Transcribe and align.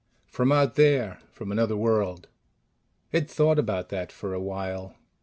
"From 0.25 0.51
out 0.51 0.73
there. 0.73 1.19
From 1.31 1.51
another 1.51 1.77
world." 1.77 2.27
It 3.11 3.29
thought 3.29 3.59
about 3.59 3.89
that 3.89 4.11
for 4.11 4.33
a 4.33 4.41
while. 4.41 4.95